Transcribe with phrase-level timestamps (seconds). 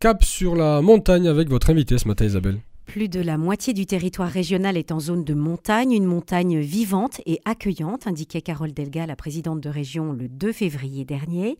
[0.00, 2.60] Cap sur la montagne avec votre invité ce matin, Isabelle.
[2.86, 7.20] Plus de la moitié du territoire régional est en zone de montagne, une montagne vivante
[7.26, 11.58] et accueillante, indiquait Carole Delga, la présidente de région, le 2 février dernier.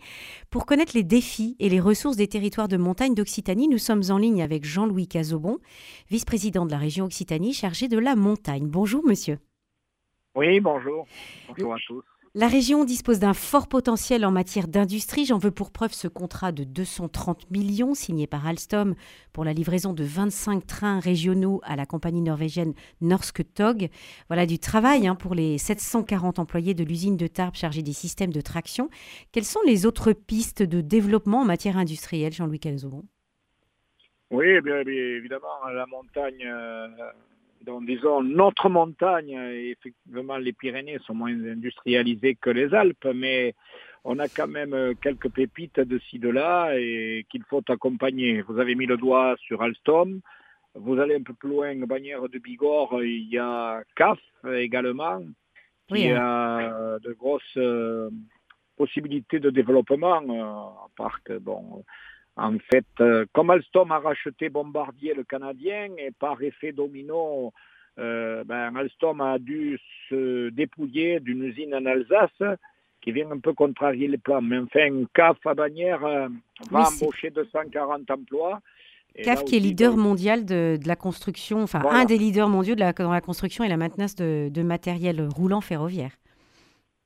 [0.50, 4.18] Pour connaître les défis et les ressources des territoires de montagne d'Occitanie, nous sommes en
[4.18, 5.58] ligne avec Jean-Louis Cazobon,
[6.08, 8.68] vice-président de la région Occitanie chargé de la montagne.
[8.68, 9.40] Bonjour monsieur.
[10.36, 11.08] Oui, bonjour.
[11.48, 12.04] Bonjour à tous.
[12.34, 15.24] La région dispose d'un fort potentiel en matière d'industrie.
[15.24, 18.94] J'en veux pour preuve ce contrat de 230 millions signé par Alstom
[19.32, 23.88] pour la livraison de 25 trains régionaux à la compagnie norvégienne Norske Tog.
[24.28, 28.32] Voilà du travail hein, pour les 740 employés de l'usine de Tarbes chargée des systèmes
[28.32, 28.90] de traction.
[29.32, 33.04] Quelles sont les autres pistes de développement en matière industrielle, Jean-Louis Calzobon?
[34.30, 36.44] Oui, bien, évidemment, la montagne.
[36.44, 36.88] Euh,
[37.64, 43.54] donc, disons, notre montagne, effectivement, les Pyrénées sont moins industrialisées que les Alpes, mais
[44.04, 48.42] on a quand même quelques pépites de ci, de là et qu'il faut accompagner.
[48.42, 50.20] Vous avez mis le doigt sur Alstom.
[50.74, 54.20] Vous allez un peu plus loin, Bagnères de Bigorre, il y a CAF
[54.52, 55.20] également,
[55.88, 56.20] qui hein.
[56.20, 58.10] a de grosses euh,
[58.76, 60.22] possibilités de développement.
[60.22, 61.84] Euh, parc, bon,
[62.38, 67.52] en fait, euh, comme Alstom a racheté Bombardier le Canadien, et par effet domino,
[67.98, 72.58] euh, ben, Alstom a dû se dépouiller d'une usine en Alsace
[73.00, 74.40] qui vient un peu contrarier les plans.
[74.40, 76.28] Mais enfin, CAF à Bagnères euh,
[76.70, 78.60] va embaucher 240 emplois.
[79.24, 82.92] CAF qui est leader mondial de, la construction, enfin un des leaders mondiaux de la,
[82.92, 86.12] dans la construction et la maintenance de matériel roulant ferroviaire.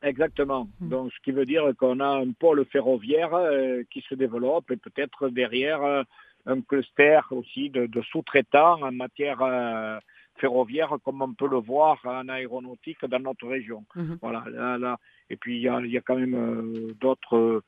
[0.02, 0.68] Exactement.
[0.80, 0.88] Hmm.
[0.88, 4.76] Donc, ce qui veut dire qu'on a un pôle ferroviaire euh, qui se développe et
[4.76, 6.02] peut-être derrière euh,
[6.46, 9.98] un cluster aussi de, sous-traitants en matière euh,
[10.36, 13.84] ferroviaire, comme on peut le voir en aéronautique dans notre région.
[13.94, 14.14] Hmm.
[14.20, 14.44] Voilà.
[14.78, 14.96] Là,
[15.30, 17.62] Et puis, il y a, quand même d'autres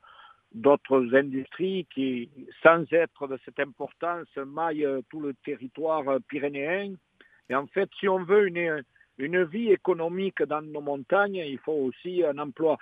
[0.53, 2.29] d'autres industries qui,
[2.63, 6.93] sans être de cette importance, maillent tout le territoire pyrénéen.
[7.49, 8.81] Et en fait, si on veut une
[9.17, 12.77] une vie économique dans nos montagnes, il faut aussi un emploi.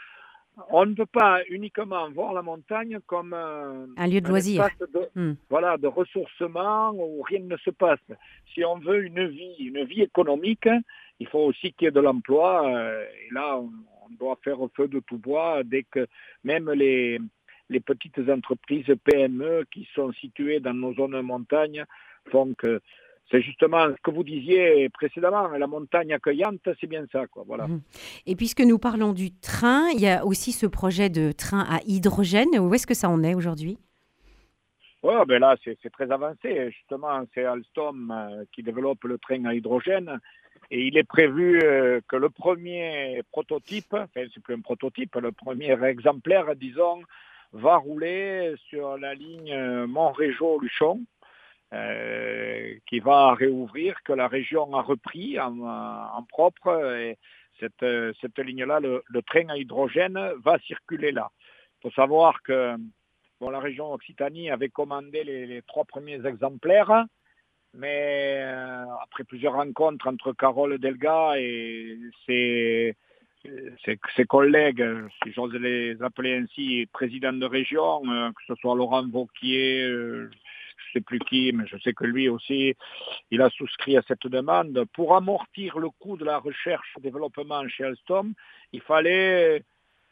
[0.69, 4.67] On ne peut pas uniquement voir la montagne comme un, lieu de loisir,
[5.15, 5.33] hmm.
[5.49, 7.99] voilà, de ressourcement où rien ne se passe.
[8.53, 10.69] Si on veut une vie, une vie économique,
[11.19, 12.67] il faut aussi qu'il y ait de l'emploi.
[12.67, 13.71] Euh, et là, on,
[14.19, 16.05] doit faire feu de tout bois dès que
[16.43, 17.19] même les,
[17.69, 21.83] les petites entreprises PME qui sont situées dans nos zones de montagne
[22.29, 22.79] font que
[23.31, 27.27] c'est justement ce que vous disiez précédemment, la montagne accueillante, c'est bien ça.
[27.27, 27.67] Quoi, voilà.
[27.67, 27.81] Mhm.
[28.27, 31.79] Et puisque nous parlons du train, il y a aussi ce projet de train à
[31.85, 32.59] hydrogène.
[32.59, 33.77] Où est-ce que ça en est aujourd'hui?
[35.03, 36.71] Oui, ben là, c'est très avancé.
[36.71, 40.19] Justement, c'est Alstom euh, qui développe le train à hydrogène.
[40.71, 45.31] Et il est prévu euh, que le premier prototype, enfin, c'est plus un prototype, le
[45.31, 47.01] premier exemplaire, disons,
[47.51, 51.01] va rouler sur la ligne Montrégeau-Luchon
[51.73, 56.69] euh, qui va réouvrir, que la région a repris en, propre.
[56.99, 57.17] Et
[57.59, 61.31] cette, ligne-là, le, train à hydrogène va circuler là.
[61.79, 62.75] Il faut savoir que
[63.41, 67.05] la région Occitanie avait commandé les, trois premiers exemplaires,
[67.73, 71.97] mais euh, après plusieurs rencontres entre Carole Delga et
[72.27, 72.95] ses,
[74.27, 74.85] collègues,
[75.23, 79.87] si j'ose les appeler ainsi, présidents de région, euh, que ce soit Laurent Vauquier,
[80.93, 82.75] sais plus qui, mais je sais que lui aussi,
[83.31, 84.85] il a souscrit à cette demande.
[84.93, 88.33] Pour amortir le coût de la recherche et développement chez Alstom,
[88.71, 89.63] il fallait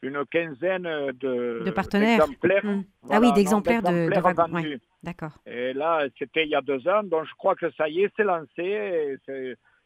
[0.02, 2.26] une quinzaine de, partenaires.
[2.28, 2.82] Mmh.
[3.10, 5.32] ah oui, d'exemplaires de, de, D'accord.
[5.46, 8.12] Et là, c'était il y a deux ans, donc je crois que ça y est,
[8.16, 9.18] c'est lancé.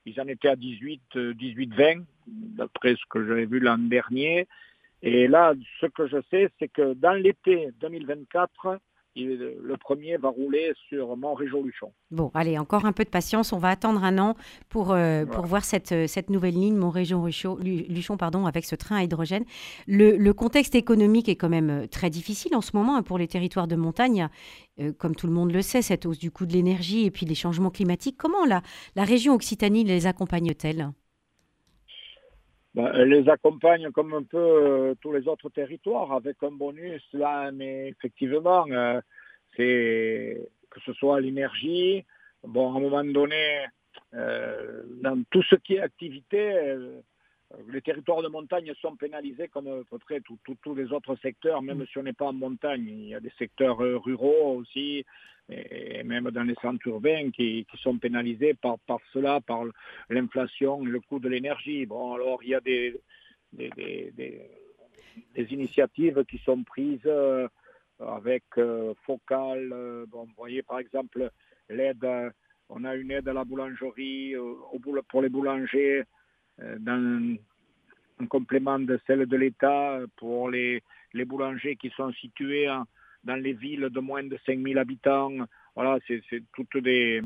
[0.07, 4.47] ils en étaient à 18, 18 20, d'après ce que j'avais vu l'an dernier.
[5.03, 8.79] Et là, ce que je sais, c'est que dans l'été 2024,
[9.25, 11.93] le premier va rouler sur Montrégeau-Luchon.
[12.11, 13.53] Bon, allez, encore un peu de patience.
[13.53, 14.37] On va attendre un an
[14.69, 19.03] pour, euh, pour voir cette, euh, cette nouvelle ligne Montrégeau-Luchon pardon, avec ce train à
[19.03, 19.45] hydrogène.
[19.87, 23.27] Le, contexte économique est quand même euh, très difficile en ce moment hein, pour les
[23.27, 24.29] territoires de montagne.
[24.99, 27.35] comme tout le monde le sait, cette hausse du coût de l'énergie et puis les
[27.35, 28.17] changements climatiques.
[28.19, 28.61] Comment la,
[28.95, 30.91] la région Occitanie les accompagne-t-elle?
[32.77, 37.03] Ben, elle les accompagne comme un peu euh, tous les autres territoires avec un bonus
[37.15, 39.01] là, mais effectivement, euh,
[39.57, 42.05] c'est que ce soit l'énergie,
[42.45, 43.65] bon, à un moment donné,
[44.13, 46.77] euh, dans tout ce qui est activité,
[47.69, 51.79] les territoires de montagne sont pénalisés comme à peu près tous les autres secteurs, même
[51.79, 51.87] mm.
[51.87, 52.87] si on n'est pas en montagne.
[52.87, 55.05] Il y a des secteurs ruraux aussi,
[55.49, 59.65] et même dans les centres urbains qui, sont pénalisés par, par cela, par
[60.11, 61.87] l'inflation, le coût de l'énergie.
[61.87, 63.01] Bon, alors il y a des,
[63.53, 64.43] des,
[65.37, 67.49] initiatives qui sont prises euh,
[68.01, 68.45] avec
[69.05, 69.69] Focal.
[70.09, 71.31] bon, vous voyez par exemple
[71.69, 72.05] l'aide,
[72.69, 74.35] on a une aide à la boulangerie,
[75.09, 76.05] pour les boulangers,
[76.79, 77.37] dans
[78.21, 80.83] un complément de celle de l'État pour les,
[81.13, 82.69] les boulangers qui sont situés
[83.25, 85.33] dans les villes de moins de 5000 habitants.
[85.75, 86.23] Voilà, c'est
[86.55, 87.21] toutes des,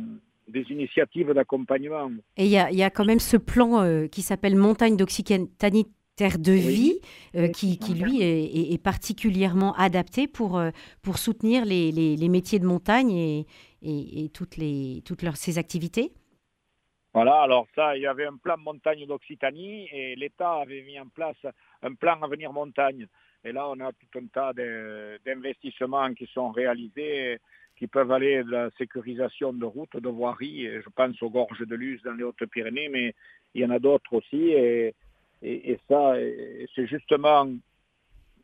[0.49, 2.11] des initiatives d'accompagnement.
[2.37, 5.87] Et il y a, y a, quand même ce plan euh, qui s'appelle Montagne d'Occitanie
[6.17, 6.99] Terre de vie,
[7.35, 12.29] euh, qui, qui, lui est, est, particulièrement adapté pour, euh, pour soutenir les, les, les,
[12.29, 13.47] métiers de montagne et,
[13.83, 16.12] et, toutes, les, toutes leurs, ces activités
[17.12, 21.09] voilà, alors ça, il y avait un plan montagne d'Occitanie et l'État avait mis en
[21.09, 21.45] place
[21.83, 23.07] un plan Avenir Montagne.
[23.45, 27.39] Et là, on a tout un tas d'investissements qui sont réalisés,
[27.77, 30.67] qui peuvent aller de la sécurisation de routes, de voiries.
[30.67, 33.15] Je pense aux gorges de Luz dans les Hautes-Pyrénées, mais
[33.55, 34.51] il y en a d'autres aussi.
[34.51, 34.95] Et,
[35.89, 36.15] ça,
[36.75, 37.49] c'est justement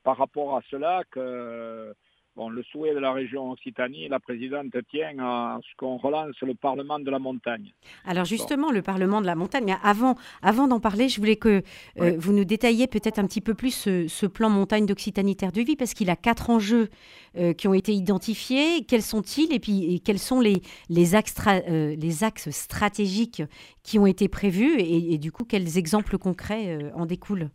[0.02, 1.94] par rapport à cela que
[2.36, 6.54] Bon, le souhait de la région Occitanie, la présidente tient à ce qu'on relance le
[6.54, 7.72] Parlement de la montagne.
[8.04, 11.62] Alors justement, le Parlement de la montagne, mais avant, avant d'en parler, je voulais que
[11.98, 15.62] euh, vous nous détailliez peut-être un petit peu plus ce, plan montagne d'Occitanie Terre de
[15.62, 16.90] Vie, parce qu'il a quatre enjeux
[17.38, 18.84] euh, qui ont été identifiés.
[18.84, 19.50] Quels sont-ils?
[19.54, 20.60] Et puis quels sont les,
[20.90, 23.42] les, axes euh, les axes stratégiques
[23.82, 24.78] qui ont été prévus?
[24.78, 27.48] Et, et du coup, quels exemples concrets en découlent?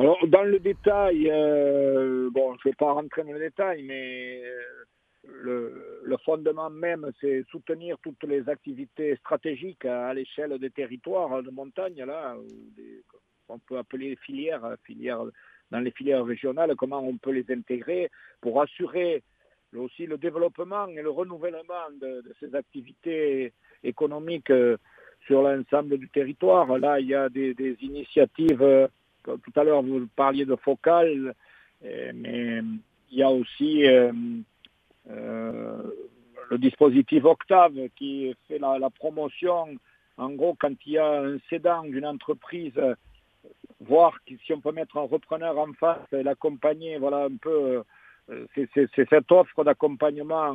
[0.00, 4.42] Alors, dans le détail, euh, bon, je ne vais pas rentrer dans le détail, mais
[5.28, 11.50] euh, le, fondement même, c'est soutenir toutes les activités stratégiques à, l'échelle des territoires de
[11.50, 12.34] montagne, là,
[13.50, 15.22] on peut appeler filières, filières,
[15.70, 18.10] dans les filières régionales, comment on peut les intégrer
[18.40, 19.22] pour assurer
[19.76, 23.52] aussi le développement et le renouvellement de, ces activités
[23.84, 24.78] économiques euh,
[25.26, 26.78] sur l'ensemble du territoire.
[26.78, 28.88] Là, il y a des, des initiatives
[29.24, 31.34] tout à l'heure, vous parliez de Focal,
[31.84, 32.60] euh, mais
[33.10, 34.12] il y a aussi euh,
[35.10, 35.82] euh,
[36.50, 39.76] le dispositif Octave qui fait la, promotion.
[40.16, 42.78] En gros, quand il y a un cédant d'une entreprise,
[43.80, 47.82] voir si on peut mettre un repreneur en face et l'accompagner, voilà un peu,
[48.54, 50.54] c'est cette offre d'accompagnement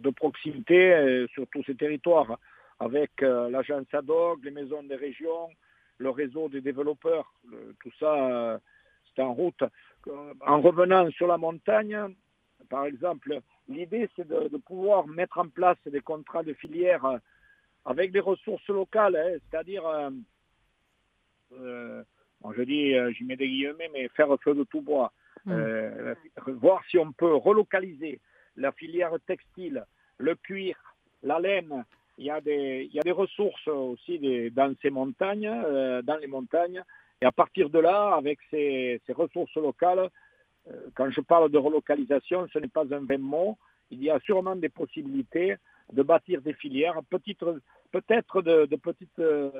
[0.00, 2.38] de proximité sur tous ces territoires
[2.80, 5.50] avec l'agence ADOC, les maisons des régions,
[6.00, 7.32] le réseau des développeurs,
[7.80, 8.58] tout ça, euh,
[9.14, 9.62] c'est en route.
[10.40, 11.96] En revenant sur la montagne,
[12.70, 17.04] par exemple, l'idée c'est de, pouvoir mettre en place des contrats de filière
[17.84, 20.10] avec des ressources locales, hein, c'est-à-dire, euh,
[21.60, 22.02] euh,
[22.56, 25.12] je dis, j'y mets des guillemets, mais faire feu de tout bois.
[25.46, 26.12] Mmh.
[26.48, 28.20] voir si on peut relocaliser
[28.56, 29.86] la filière textile,
[30.18, 30.76] le cuir,
[31.22, 31.84] la laine,
[32.20, 36.02] il y a des, il y a des ressources aussi des, dans ces montagnes, euh,
[36.02, 36.82] dans les montagnes.
[37.22, 40.10] Et à partir de là, avec ces, ces ressources locales,
[40.68, 43.56] euh, quand je parle de relocalisation, ce n'est pas un vain mot.
[43.90, 45.56] Il y a sûrement des possibilités
[45.90, 49.50] de bâtir des filières, peut-être de, de petite euh,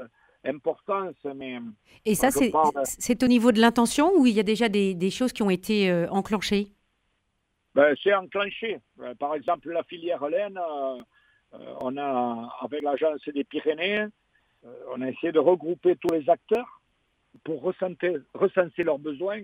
[0.44, 1.58] importance, mais...
[2.04, 5.32] Et ça, c'est au niveau de l'intention ou il y a déjà des, des choses
[5.32, 6.68] qui ont été enclenchées?
[7.74, 8.80] Ben, C'est enclenché.
[9.18, 10.58] Par exemple, la filière laine
[11.52, 14.06] on a, avec l'agence des Pyrénées,
[14.64, 16.80] euh, on a essayé de regrouper tous les acteurs
[17.44, 19.42] pour recenser, recenser leurs besoins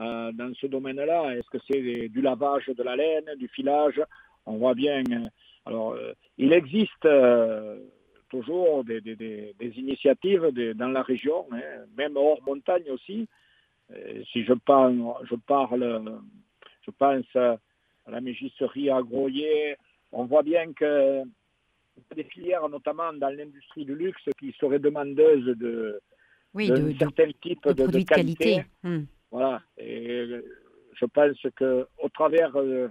[0.00, 1.36] euh, dans ce domaine-là.
[1.36, 4.00] Est-ce que c'est du lavage de la laine, du filage?
[4.46, 5.02] On voit bien.
[5.66, 5.96] Alors,
[6.38, 7.06] il existe
[8.30, 11.60] toujours des, initiatives dans la région, hein,
[11.96, 13.28] même hors montagne aussi.
[14.32, 16.20] si je parle, je parle,
[16.82, 17.58] je pense à
[18.08, 19.76] la mégisserie à Groyer,
[20.12, 21.22] on voit bien que
[22.14, 26.00] des filières, notamment dans l'industrie du luxe, qui seraient demandeuses de,
[26.98, 28.64] certains types de, qualité.
[28.82, 29.02] Hmm.
[29.30, 29.62] Voilà.
[29.78, 30.26] Et
[30.94, 32.88] je pense qu'au travers euh,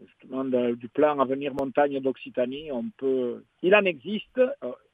[0.00, 3.44] justement du plan Avenir Montagne d'Occitanie, on peut.
[3.62, 4.40] Il en existe.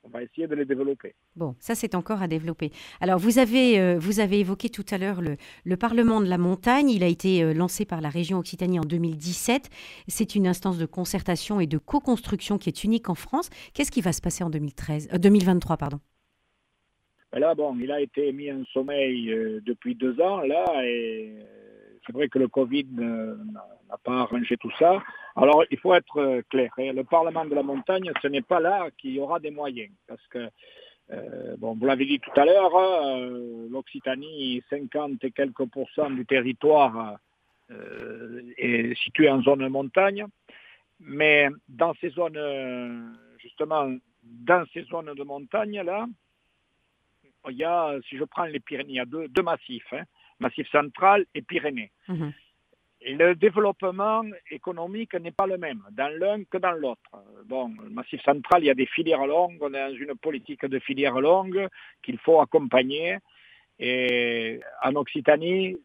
[0.04, 1.14] Euh, on va essayer de les développer.
[1.36, 2.70] Bon, ça c'est encore à développer.
[3.00, 6.38] Alors vous avez, euh, vous avez évoqué tout à l'heure le, le, Parlement de la
[6.38, 6.90] montagne.
[6.90, 9.70] Il a été euh, lancé par la région Occitanie en 2017.
[10.08, 13.50] C'est une instance de concertation et de co-construction qui est unique en France.
[13.74, 16.00] Qu'est-ce qui va se passer en 2013, 2023 pardon?
[17.32, 19.28] Ben Là, bon, il a été mis en sommeil
[19.64, 21.32] depuis deux ans, là, et
[22.04, 22.86] c'est vrai que le Covid
[23.90, 25.02] n'a pas arrangé tout ça.
[25.36, 26.70] Alors, il faut être euh, clair.
[26.78, 26.92] Hein.
[26.92, 29.90] Le Parlement de la montagne, ce n'est pas là qu'il y aura des moyens.
[30.06, 30.48] Parce que,
[31.12, 36.24] euh, bon, vous l'avez dit tout à l'heure, euh, l'Occitanie, 50 et quelques pourcents du
[36.26, 37.18] territoire
[38.56, 40.26] est situé en zone montagne.
[40.98, 43.94] Mais dans ces zones, justement,
[44.24, 46.06] dans ces zones de montagne, là,
[47.48, 49.92] il y a, si je prends les Pyrénées, il y a deux, massifs.
[49.92, 50.02] Hein
[50.40, 51.92] massif central et Pyrénées.
[52.08, 52.32] Mhm.
[53.02, 57.10] Le développement économique n'est pas le même dans l'un que dans l'autre.
[57.46, 60.66] Bon, le Massif central, il y a des filières longues, on est dans une politique
[60.66, 61.66] de filières longues
[62.02, 63.18] qu'il faut accompagner.
[63.78, 65.76] Et en Occitanie,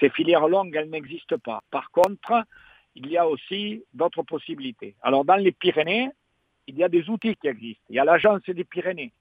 [0.00, 1.62] ces filières longues, elles n'existent pas.
[1.70, 2.44] Par contre,
[2.96, 4.96] il y a aussi d'autres possibilités.
[5.02, 6.10] Alors, dans les Pyrénées,
[6.66, 7.82] il y a des outils qui existent.
[7.88, 9.12] Il y a l'Agence des Pyrénées.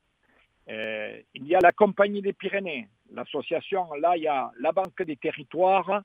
[0.69, 2.87] Euh, il y a la Compagnie des Pyrénées.
[3.11, 6.03] L'association, là, il y a la Banque des Territoires,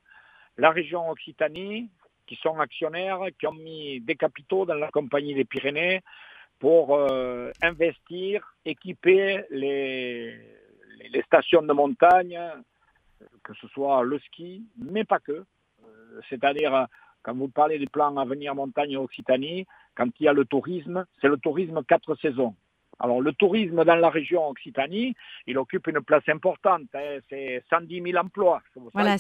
[0.57, 1.89] la région Occitanie,
[2.27, 6.01] qui sont actionnaires, qui ont mis des capitaux dans la Compagnie des Pyrénées
[6.59, 10.39] pour euh, investir, équiper les,
[11.13, 12.41] les, stations de montagne,
[13.43, 15.33] que ce soit le ski, mais pas que.
[15.33, 16.87] Euh, c'est-à-dire,
[17.23, 21.29] quand vous parlez des plans Avenir Montagne Occitanie, quand il y a le tourisme, c'est
[21.29, 22.55] le tourisme quatre saisons.
[23.01, 25.15] Alors le tourisme dans la région Occitanie,
[25.47, 26.83] il occupe une place importante.
[26.95, 27.19] Hein.
[27.29, 28.63] c'est 110 000 emplois.
[28.93, 29.17] Voilà,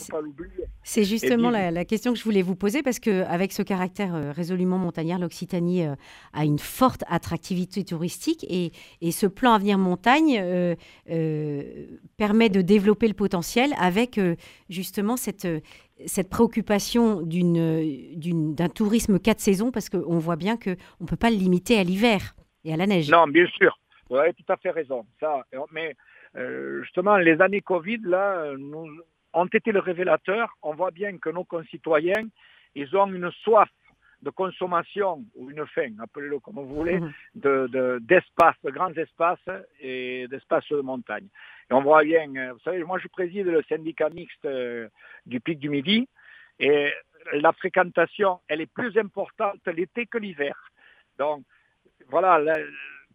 [0.83, 4.79] c'est justement la, question que je voulais vous poser parce qu'avec ce caractère euh, résolument
[4.79, 5.95] montagnard, l'Occitanie euh,
[6.33, 8.73] a une forte attractivité touristique et,
[9.11, 10.75] ce plan Avenir Montagne euh,
[12.17, 14.19] permet de développer le potentiel avec
[14.69, 15.47] justement cette,
[16.07, 21.37] cette préoccupation d'un tourisme quatre saisons parce qu'on voit bien qu'on ne peut pas le
[21.37, 23.11] limiter à l'hiver et à la neige.
[23.11, 23.79] Non, bien sûr.
[24.09, 25.07] Vous avez tout à fait raison.
[25.21, 25.97] Ça, mais
[26.37, 28.89] euh, justement, les années Covid, là, nous,
[29.33, 30.57] ont été le révélateur.
[30.63, 32.29] On voit bien que nos concitoyens,
[32.75, 33.69] ils ont une soif
[34.23, 37.13] de consommation ou une faim, appelez-le comme vous voulez, mhm.
[37.35, 39.49] de, d'espace, de, grands espaces
[39.81, 41.27] et d'espaces de montagne.
[41.71, 44.89] Et on voit bien, euh, vous savez, moi je préside le syndicat mixte euh,
[45.27, 46.09] du Pic du Midi
[46.59, 46.91] et
[47.35, 50.57] la fréquentation, elle est plus importante l'été que l'hiver.
[51.19, 51.45] Donc,
[52.11, 52.41] voilà,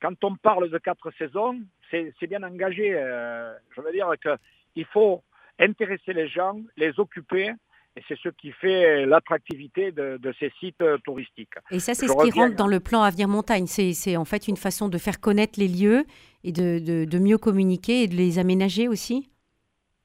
[0.01, 1.59] quand on parle de quatre saisons,
[1.91, 2.93] c'est bien engagé.
[2.93, 5.23] Euh, je veux dire qu'il faut
[5.59, 7.51] intéresser les gens, les occuper,
[7.95, 11.53] et c'est ce qui fait l'attractivité de, ces sites touristiques.
[11.71, 13.67] Et ça, c'est ce qui rentre dans le plan Avenir Montagne.
[13.67, 16.05] C'est en fait une façon de faire connaître les lieux
[16.43, 19.29] et de, mieux communiquer et de les aménager aussi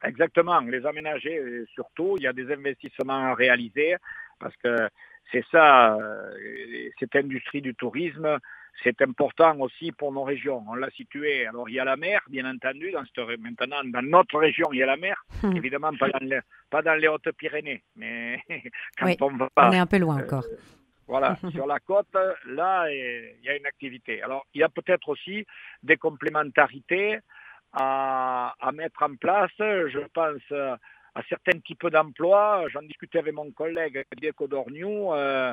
[0.03, 2.17] Exactement, les aménager surtout.
[2.19, 3.97] Il y a des investissements à réaliser
[4.39, 4.89] parce que
[5.33, 8.39] c'est ça, euh, cette industrie du tourisme,
[8.83, 10.65] c'est important aussi pour nos régions.
[10.69, 11.47] On l'a situé.
[11.47, 14.79] Alors il y a la mer, bien entendu, dans cette, maintenant dans notre région il
[14.79, 15.57] y a la mer, hmm.
[15.57, 16.41] évidemment pas dans, les,
[16.71, 18.41] pas dans les Hautes-Pyrénées, mais
[18.99, 20.45] quand on va on est un peu loin encore.
[20.45, 20.57] Euh,
[21.07, 22.17] voilà, sur la côte,
[22.47, 24.23] là, il y a une activité.
[24.23, 25.45] Alors, il y a peut-être aussi
[25.83, 27.19] des complémentarités
[27.75, 29.51] à, à, mettre en place.
[29.59, 30.41] Je pense
[31.15, 32.65] à certains types d'emplois.
[32.73, 35.13] J'en discutais avec mon collègue Diego Dorniou.
[35.15, 35.53] Euh,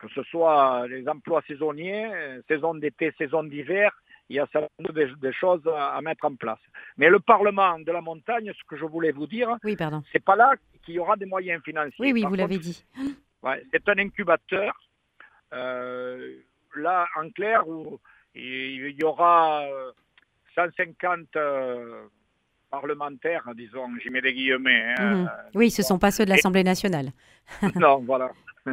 [0.00, 2.10] que ce soit les emplois saisonniers,
[2.48, 3.92] saison d'été, saison d'hiver,
[4.30, 6.58] il y a certainement des, choses à, mettre en place.
[6.96, 10.02] Mais le Parlement de la montagne, ce que je voulais vous dire, oui, pardon.
[10.12, 11.96] c'est pas là qu'il y aura des moyens financiers.
[11.98, 12.84] Oui, oui, vous l'avez dit.
[13.72, 14.72] c'est un incubateur.
[15.52, 16.36] Euh,
[16.76, 17.98] là, en clair, où
[18.34, 19.64] il y aura
[20.54, 22.06] 150 euh, euh,
[22.70, 24.94] parlementaires, disons, j'y mets des guillemets.
[24.98, 25.30] Hein, mhm.
[25.54, 27.10] Oui, ce ne sont pas ceux de l'Assemblée nationale.
[27.76, 28.30] non, voilà.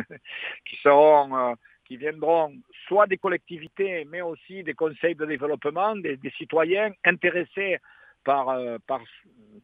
[0.65, 1.53] qui seront, euh,
[1.85, 2.53] qui viendront
[2.87, 7.77] soit des collectivités, mais aussi des conseils de développement, des, citoyens intéressés
[8.23, 9.01] par, euh, par,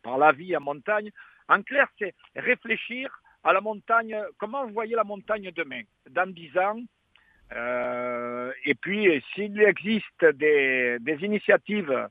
[0.01, 1.11] par la vie en montagne.
[1.47, 3.09] En clair, c'est réfléchir
[3.43, 6.79] à la montagne, comment vous voyez la montagne demain, dans dix ans,
[7.55, 12.09] euh, et puis s'il existe des, des, initiatives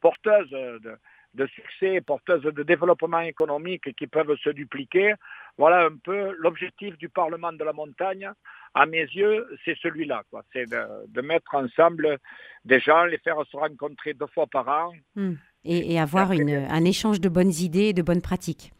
[0.00, 0.98] porteuses de,
[1.34, 5.14] de succès, porteuses de développement économique qui peuvent se dupliquer,
[5.58, 8.30] voilà un peu l'objectif du Parlement de la montagne.
[8.74, 10.22] À mes yeux, c'est celui-là.
[10.52, 12.18] C'est de, mettre ensemble
[12.64, 14.92] des gens, les faire se rencontrer deux fois par an.
[15.14, 15.34] Hmm.
[15.64, 18.72] Et, avoir un échange de bonnes idées et de bonnes pratiques.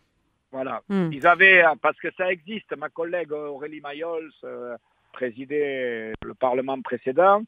[0.50, 0.82] Voilà.
[0.88, 1.11] Hmm.
[1.12, 4.76] Ils avaient, parce que ça existe, ma collègue Aurélie Mayols euh,
[5.12, 7.42] présidait le Parlement précédent.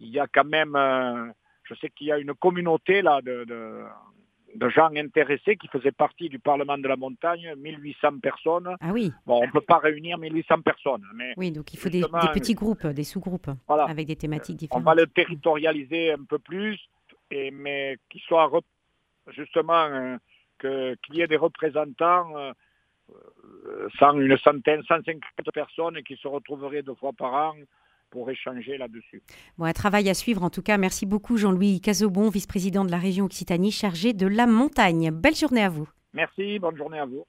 [0.00, 1.26] Il y a quand même, euh,
[1.64, 3.84] je sais qu'il y a une communauté là de de
[4.70, 8.76] gens intéressés qui faisaient partie du Parlement de la montagne, 1800 personnes.
[8.80, 9.12] Ah oui.
[9.26, 11.04] Bon, on ne peut pas réunir 1800 personnes.
[11.14, 14.82] Mais oui, donc il faut des, petits groupes, des sous-groupes, avec des thématiques différentes.
[14.82, 16.78] On va le territorialiser un peu plus,
[17.30, 18.50] et, mais qu'il soit
[19.28, 20.18] justement
[20.64, 22.52] euh, qu'il y ait des représentants, euh,
[23.98, 25.20] sans une centaine, 150
[25.52, 27.54] personnes qui se retrouveraient deux fois par an
[28.14, 29.22] pour échanger là-dessus.
[29.58, 30.78] Bon, un travail à suivre en tout cas.
[30.78, 35.10] Merci beaucoup Jean-Louis Cazobon, vice-président de la région Occitanie chargé de la montagne.
[35.10, 35.88] Belle journée à vous.
[36.12, 37.26] Merci, bonne journée à vous.